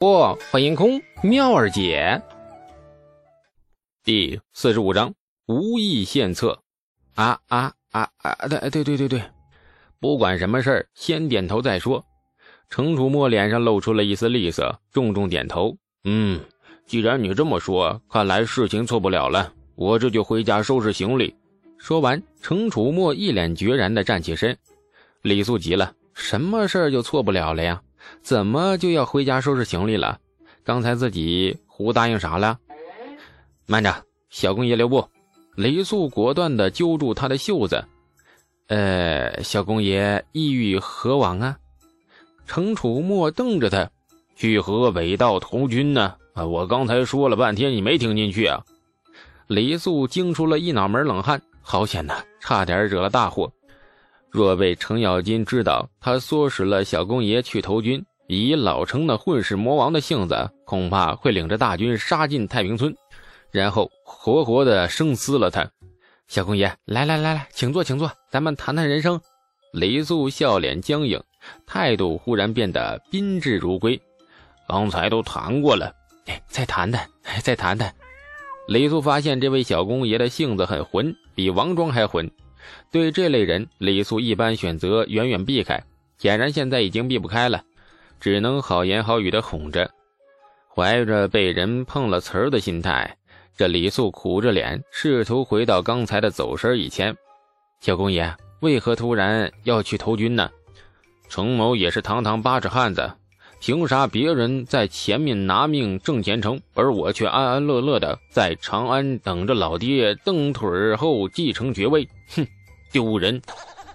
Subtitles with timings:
[0.00, 2.22] 不，欢迎空妙儿姐。
[4.02, 5.12] 第四十五章
[5.44, 6.58] 无意献策。
[7.16, 8.34] 啊啊啊啊！
[8.48, 9.22] 对对对对对，
[10.00, 12.02] 不管什么事儿，先点头再说。
[12.70, 15.76] 程楚墨脸上露出了一丝厉色，重重点头。
[16.04, 16.40] 嗯，
[16.86, 19.52] 既然你这么说，看来事情错不了了。
[19.74, 21.36] 我这就回家收拾行李。
[21.76, 24.56] 说完，程楚墨一脸决然的站起身。
[25.20, 27.82] 李素急了，什么事儿就错不了了呀？
[28.22, 30.18] 怎么就要回家收拾行李了？
[30.62, 32.58] 刚才自己胡答应啥了？
[33.66, 35.08] 慢着，小公爷留步！
[35.56, 37.84] 雷素果断地揪住他的袖子。
[38.68, 41.56] 呃，小公爷意欲何往啊？
[42.46, 43.90] 程楚墨瞪着他，
[44.36, 46.14] 去和韦道投军呢？
[46.34, 48.64] 啊，我刚才说了半天，你没听进去啊？
[49.46, 53.52] 雷素惊出了一脑门冷汗，好险呐，差点惹了大祸。
[54.30, 62.94] 若被程咬金知道他唆使了小公爷去投军，以老程的混世魔王的性子，恐怕会领着大军杀进太平村，
[63.50, 65.68] 然后活活的生撕了他。
[66.28, 69.20] 小公爷，来来来来，请坐，请坐，咱们谈谈人生。
[69.72, 71.20] 雷素笑脸僵硬，
[71.66, 74.00] 态度忽然变得宾至如归。
[74.68, 75.92] 刚才都谈过了，
[76.26, 77.08] 哎，再谈谈，
[77.42, 77.92] 再谈谈。
[78.68, 82.30] 雷素发现这位小公爷的性子很混，比王庄还混。
[82.90, 85.82] 对这类人，李素一般选择远远避开。
[86.18, 87.64] 显然现在已经避不开了，
[88.20, 89.90] 只能好言好语的哄着。
[90.68, 93.16] 怀着被人碰了瓷儿的心态，
[93.56, 97.16] 这李素苦着脸，试图回到刚才的走神以前。
[97.80, 100.50] 小公爷为何突然要去投军呢？
[101.28, 103.10] 程某也是堂堂八尺汉子，
[103.60, 112.08] 凭啥别人在前面拿命挣前程，而我却安安乐乐的在长安等着老爹蹬腿后继承爵位？
[112.34, 112.46] 哼！
[112.90, 113.40] 丢人！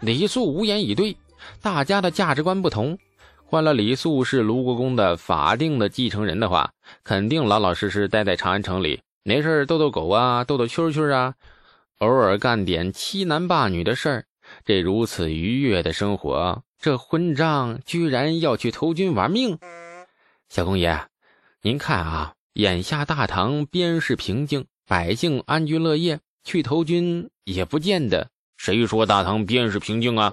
[0.00, 1.16] 李素无言以对。
[1.62, 2.98] 大家的价值观不同，
[3.46, 6.70] 换了李素是卢国公的法定的继承人的话，
[7.02, 11.34] 肯定老老实实待在长安城里，没事逗逗狗啊，逗逗蛐蛐啊，
[11.98, 14.24] 偶尔干点欺男霸女的事儿。
[14.64, 19.58] 这如此愉悦的生活，这混账居然要去投军玩命！
[20.48, 21.06] 小公爷，
[21.62, 28.30] 您看啊，眼下大唐边事平静，百姓安居乐业，去投军也不见得。
[28.56, 30.32] 谁说大唐边事平静啊？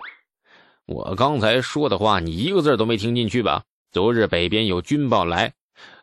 [0.86, 3.64] 我刚才说的话，你一个字都没听进去吧？
[3.92, 5.54] 昨日北边有军报来，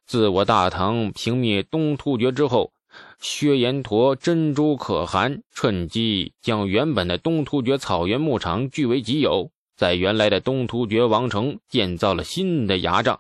[0.07, 2.73] 自我大唐平灭东突厥之后，
[3.21, 13.19] 薛延陀珍珠可汗趁机将原本的东突厥草原牧场据为己有，在原来的东突厥王城建造了新的牙帐。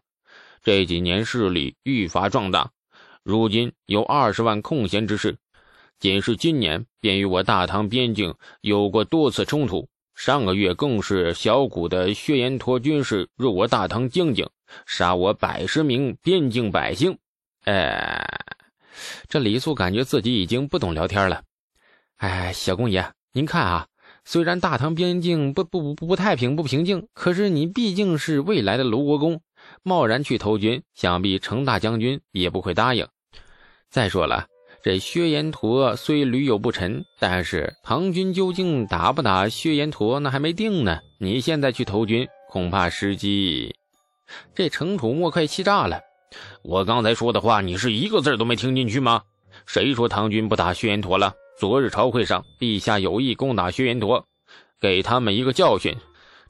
[0.62, 2.70] 这几年势力愈发壮大，
[3.22, 5.38] 如今有二十万空闲之士。
[5.98, 9.88] 仅是今年，便与我大唐边境有过多次冲突。
[10.14, 14.46] 上个月更是小股的薛延陀军士入我大唐境境，
[14.84, 17.16] 杀我百十名边境百姓。
[17.64, 18.22] 哎，
[19.30, 21.42] 这李素感觉自己已经不懂聊天了。
[22.18, 23.86] 哎，小公爷，您看啊，
[24.24, 29.40] 虽然大唐边境不不不不太平不平静，可是你毕竟是未来的卢国公，
[29.82, 33.06] 贸然去投军，想必程大将军也不会答应。
[33.90, 34.46] 再说了。
[34.82, 41.00] 这薛延陀虽屡有不臣，但是唐军究竟打不打薛延陀，那还没定呢。
[41.18, 43.76] 你现在去投军，恐怕时机……
[44.54, 46.00] 这程楚墨快气炸了。
[46.62, 49.20] 我刚才说的话，你是一个字都没听进去吗？
[49.66, 51.34] 谁说唐军不打薛延陀了？
[51.60, 54.24] 昨日朝会上，陛下有意攻打薛延陀，
[54.80, 55.94] 给他们一个教训。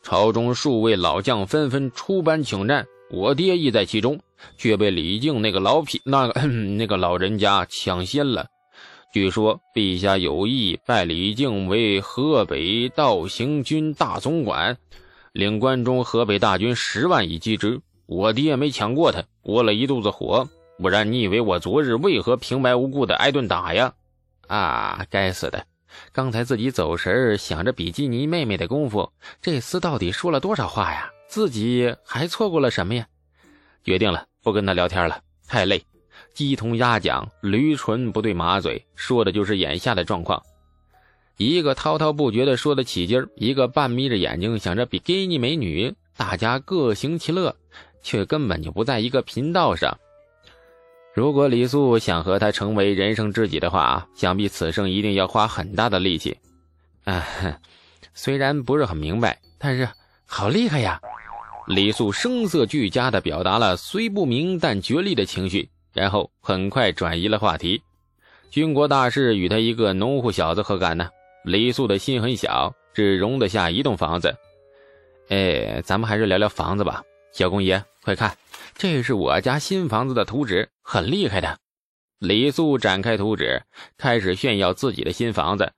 [0.05, 2.87] 朝中数位老将纷纷出班请战。
[3.11, 4.21] 我爹亦在其中，
[4.57, 8.47] 却被李靖那个老痞那个 那个老人家抢先了。
[9.13, 14.79] 据说陛下有意拜李靖为河北道行军大总管，
[15.33, 17.81] 领关中河北大军十万以击之。
[18.07, 20.49] 我爹没抢过他，窝了一肚子火。
[20.79, 23.93] 不然你以为我昨日为何平白无故的挨顿打呀？
[24.51, 25.65] 啊，该死的！
[26.13, 31.09] 刚才自己走神想着比基尼妹妹的功夫，这厮到底说了多少话呀？
[31.29, 33.07] 自己还错过了什么呀？
[33.85, 35.81] 决定了，不跟他聊天了，太累。
[36.35, 40.43] 鸡同鸭讲，驴唇不对马嘴，说的就是眼下的状况。
[41.37, 45.95] 一个滔滔不绝的说得起劲儿，一个半眯着眼睛想着比基尼美女。
[46.17, 47.55] 大家各行其乐，
[48.03, 49.97] 却根本就不在一个频道上。
[51.13, 56.37] 如果李素想和他成为人生知己的话，想必此生一定要花很大的力气。
[57.05, 57.27] 啊，
[58.15, 59.89] 虽然不是很明白，但是
[60.25, 61.01] 好厉害呀！
[61.67, 67.83] 李素声色俱佳地表达了虽不明但决力的情绪，然后很快转移了话题。
[68.51, 71.09] 军国大事与他一个农户小子何干呢？
[71.45, 74.35] 李素的心很小，只容得下一栋房子。
[75.29, 77.03] 哎，咱们还是聊聊房子吧。
[77.33, 78.37] 小公爷，快看，
[78.75, 81.57] 这是我家新房子的图纸，很厉害的。
[82.19, 83.63] 李素展开图纸，
[83.97, 85.73] 开始炫耀自己的新房子。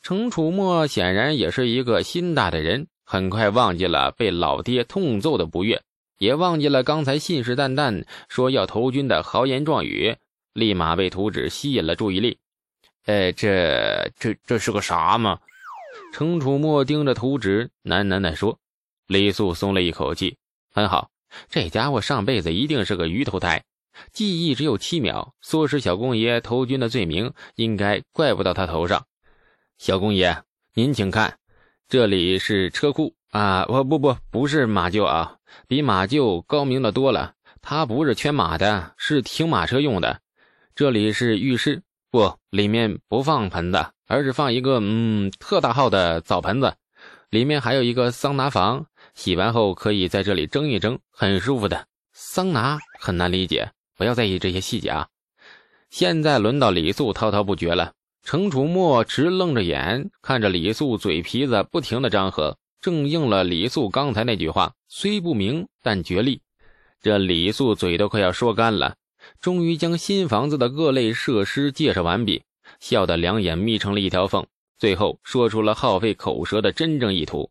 [0.00, 5.82] 程楚墨显然也是一个心大的人，很快忘记了被老爹痛揍的不悦，
[6.16, 10.16] 也忘记了刚才信誓旦旦说要投军的豪言壮语，
[10.54, 12.38] 立马被图纸吸引了注意力。
[13.04, 15.38] 哎，这这这是个啥嘛？
[16.14, 18.58] 程楚墨盯着图纸，喃喃地说。
[19.06, 20.38] 李素松了一口气，
[20.72, 21.10] 很好，
[21.50, 23.62] 这家伙上辈子一定是个鱼头胎，
[24.12, 29.04] 记忆只有七秒，唆使小公爷投军的罪名应该怪不到他头上。
[29.78, 30.42] 小公爷，
[30.74, 31.38] 您请看，
[31.88, 33.64] 这里是车库啊！
[33.64, 35.36] 不不不，不是马厩啊，
[35.66, 37.34] 比马厩高明的多了。
[37.60, 40.20] 它不是圈马的，是停马车用的。
[40.74, 46.74] 这里是浴室，不，里面不放盆子，而是放一个嗯特大号的澡盆子，
[47.30, 48.86] 里面还有一个桑拿房。
[49.14, 51.86] 洗完后可以在这里蒸一蒸，很舒服的。
[52.12, 55.08] 桑拿很难理解，不要在意这些细节啊。
[55.90, 57.92] 现在轮到李素滔滔不绝了。
[58.22, 66.42] 程楚墨直愣着眼看着李素，嘴皮子不停的张合，正应了李素刚才那句话：虽不明，但绝利。
[67.00, 68.96] 这李素嘴都快要说干了，
[69.40, 72.42] 终于将新房子的各类设施介绍完毕，
[72.80, 74.46] 笑得两眼眯成了一条缝，
[74.78, 77.50] 最后说出了耗费口舌的真正意图。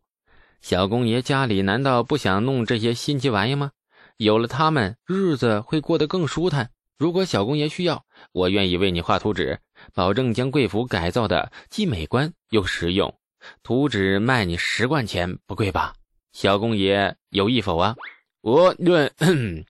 [0.62, 3.72] 小公爷家里难道不想弄这些新奇玩意吗？
[4.18, 6.70] 有了他们，日子会过得更舒坦。
[6.98, 9.60] 如果小公爷需要，我愿意为你画图纸，
[9.94, 13.14] 保证将贵府改造的既美观又实用。
[13.62, 15.94] 图纸卖你十贯钱，不贵吧？
[16.32, 17.94] 小公爷有意否啊？
[18.40, 19.08] 我论，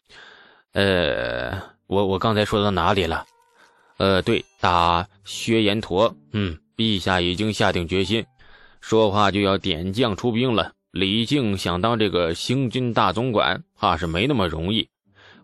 [0.73, 3.27] 呃，我我刚才说到哪里了？
[3.99, 6.17] 呃，对，打薛延陀。
[6.33, 8.25] 嗯，陛下已经下定决心，
[8.81, 10.73] 说话就要点将出兵了。
[10.99, 14.89] 李靖想当这个行军大总管，怕是没那么容易。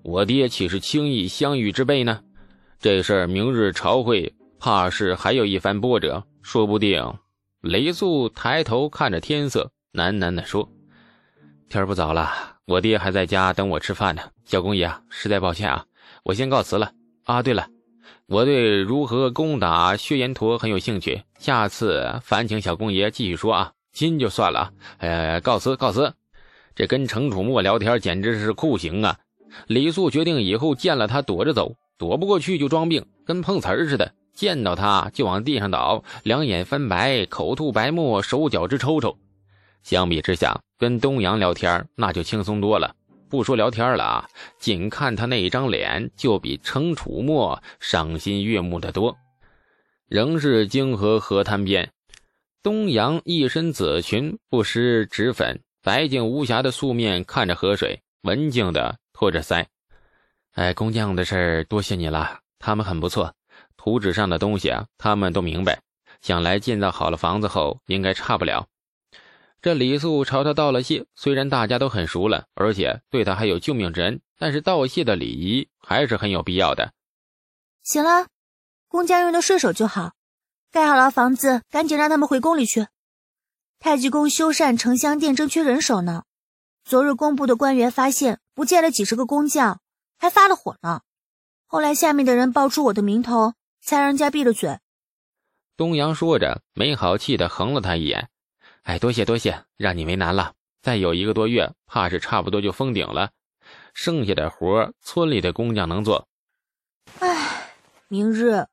[0.03, 2.21] 我爹岂是轻易相遇之辈呢？
[2.81, 6.25] 这事儿明日朝会，怕是还有一番波折。
[6.43, 7.01] 说不定。
[7.61, 10.69] 雷素抬头看着天色，喃喃地说
[11.71, 12.33] ：“天不早了，
[12.67, 14.23] 我爹还在家等我吃饭呢。
[14.45, 15.85] 小公爷，实在抱歉啊，
[16.25, 16.91] 我先告辞了。
[17.23, 17.69] 啊，对了，
[18.27, 26.13] 我对如何攻打薛延陀很有兴趣，下次烦请小公爷继续说啊。”亲就算了，呃，告辞告辞。
[26.75, 29.21] 这跟程楚墨聊天简直是酷刑啊！
[29.69, 39.17] 李素决定以后见了他躲着走，躲不过去就装病，跟碰瓷儿似的，见到他就往地上倒，两眼翻白，口吐白沫，手脚直抽抽。
[39.85, 42.97] 相比之下，跟东阳聊天那就轻松多了。
[43.31, 49.17] 不说聊天了啊，仅看他那一张脸，就比程楚墨赏心悦目的多。
[50.09, 51.89] 仍是泾河河滩边。
[52.65, 59.67] 东阳一身紫裙，不施脂粉，白净无瑕的素面看着河水，文静的托着腮。
[60.53, 63.35] 哎，工匠的事儿多谢你了，他们很不错。
[63.77, 65.83] 图纸上的东西啊，他们都明白。
[66.23, 68.67] 想来建造好了房子后，应该差不了。
[69.61, 76.95] 这李素朝他道了谢，虽然大家都很熟了，而且对他还有救命之恩，但是道谢的礼仪还是很有必要的。
[77.83, 78.29] 行了，
[78.89, 80.13] 工匠用的顺手就好。
[80.75, 82.89] 盖好了房子，赶紧让他们回宫里去。
[83.79, 86.25] 太极宫修缮城乡殿正缺人手呢。
[86.85, 89.79] 昨日工部的官员发现不见了几十个工匠，
[90.19, 91.03] 还发了火呢。
[91.67, 94.81] 后来下面的人报出我的名头，才让人家闭了嘴。
[95.77, 98.29] 东阳说着，没好气的横了他一眼。
[98.83, 100.55] 哎，多谢多谢，让你为难了。
[100.83, 103.31] 再有一个多月，怕是差不多就封顶了。
[103.93, 106.27] 剩下的活，村里的工匠能做。
[107.21, 107.71] 哎，
[108.09, 108.67] 明日。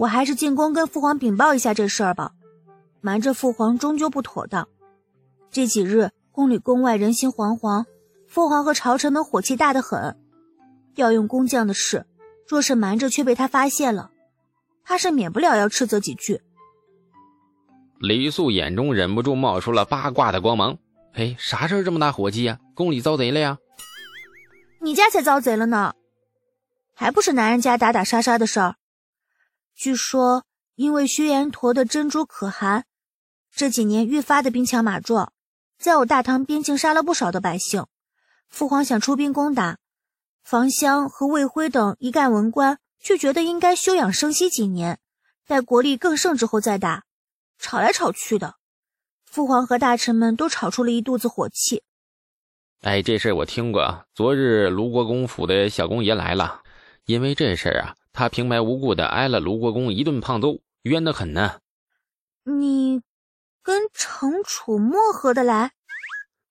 [0.00, 2.32] 我还是进宫跟父皇禀报一下这事儿吧，
[3.02, 4.66] 瞒着父皇终究不妥当。
[5.50, 7.84] 这几日宫里宫外人心惶惶，
[8.26, 10.16] 父皇和朝臣们火气大得很。
[10.94, 12.06] 调用工匠的事，
[12.48, 14.10] 若是瞒着却被他发现了，
[14.82, 16.40] 怕是免不了要斥责几句。
[17.98, 20.78] 李素眼中忍不住冒出了八卦的光芒。
[21.12, 22.58] 嘿，啥事儿这么大火气呀？
[22.74, 23.58] 宫里遭贼了呀？
[24.80, 25.92] 你家才遭贼了呢，
[26.94, 28.76] 还不是男人家打打杀杀的事儿。
[29.80, 30.44] 据说，
[30.74, 32.84] 因为薛延陀的珍珠可汗
[33.50, 35.32] 这几年愈发的兵强马壮，
[35.78, 37.86] 在我大唐边境杀了不少的百姓。
[38.50, 39.78] 父皇想出兵攻打，
[40.44, 44.98] 房襄和魏辉等一干文官却觉得应该休养生息几年，
[45.46, 47.04] 待国力更盛之后再打，
[47.58, 48.56] 吵来吵去的。
[49.24, 51.82] 父皇和大臣们都吵出了一肚子火气。
[52.82, 54.04] 哎，这事儿我听过。
[54.14, 56.64] 昨日卢国公府的小公爷来了，
[57.06, 57.96] 因为这事儿啊。
[58.12, 61.60] 他平白无故的挨了卢国公一顿胖揍，冤得很呢。
[62.44, 63.02] 你
[63.62, 65.72] 跟程楚墨合得来？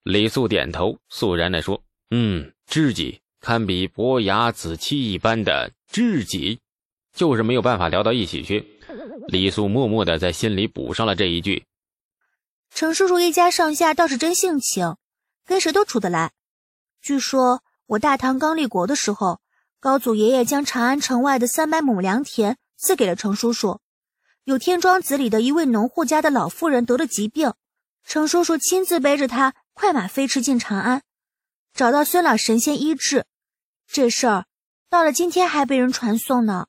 [0.04, 6.60] 李素点头，肃然的说：“嗯，知己堪比伯牙子期一般的知己，
[7.13, 8.80] 就是没有办法聊到一起去。
[9.28, 11.66] 李素默默的在心里补上了这一句。
[12.72, 14.96] 程叔叔一家上下倒是真性情，
[15.46, 16.32] 跟谁都处得来。
[17.01, 19.39] 据说我大唐刚立国的时候，
[19.79, 23.79] 高祖爷爷将长安城外的三百亩良田赐给了程叔叔。
[24.43, 27.53] 有天庄子里的一位农户家的老妇人得了疾病，
[28.05, 31.03] 程叔叔亲自背着她快马飞驰进长安，
[31.74, 33.25] 找到孙老神仙医治。
[33.88, 34.45] 这事儿
[34.89, 36.67] 到了今天还被人传颂呢。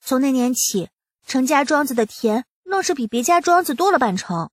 [0.00, 0.88] 从那年起。
[1.26, 4.50] 程家庄子的田愣是比别家庄子多了半成。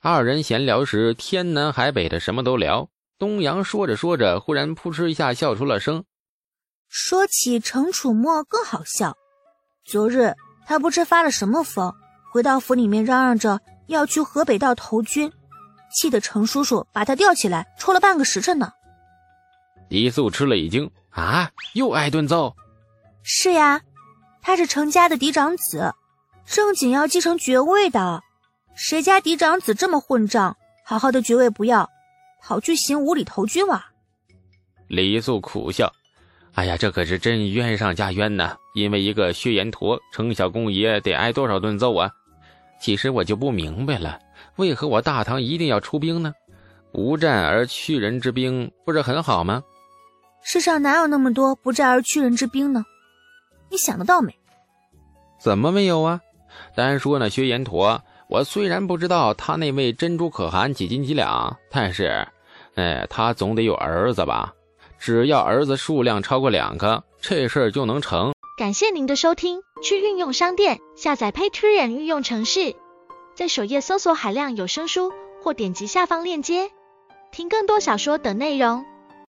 [0.00, 2.88] 二人闲聊时，天南海北的什么都聊。
[3.18, 6.06] 东阳说着说着，忽然扑哧一下笑出了声。
[6.92, 9.16] 说起程楚墨更好笑。
[9.84, 10.34] 昨日
[10.66, 11.94] 他不知发了什么疯，
[12.32, 15.32] 回到府里面嚷嚷着要去河北道投军，
[15.94, 18.72] 气得程叔叔把他吊起来抽了半个时辰呢。
[19.88, 22.54] 李素吃了一惊：“啊，又挨顿揍
[23.22, 23.80] ？”“是呀。”
[24.42, 25.94] 他是程家的嫡长子，
[26.44, 28.22] 正经要继承爵位的。
[28.74, 31.88] 谁家嫡长子这么混账，好好的爵位不要，
[32.42, 33.84] 跑去行五里投军哇？
[34.88, 35.92] 李素苦笑
[36.54, 38.56] ：“哎呀，这可是真冤上加冤呐！
[38.74, 42.10] 因为一个薛延陀，程小公爷得挨多少顿揍啊？
[42.80, 44.18] 其实我就不明白了，
[44.56, 46.34] 为何我大唐一定要出兵呢？
[46.92, 49.62] 不战而屈人之兵，不是很好吗？
[50.42, 52.84] 世上哪有那么多不战而屈人之兵呢？”
[53.70, 54.34] 你想得到没？
[55.38, 56.20] 怎么没有啊？
[56.74, 62.26] 单说呢，薛延陀，我虽然不知道他那位珍珠可汗几斤几两，但是，
[62.74, 64.52] 哎，他总得有儿子吧？
[65.00, 68.32] 只要儿子数量超过两个，这事儿就能成。
[68.58, 72.74] 感谢您的收听，去运用商店下载 Patreon 运用城市，
[73.34, 75.10] 在首页搜索海量有声书，
[75.42, 76.70] 或点击下方链接
[77.32, 78.84] 听更多小说等内容。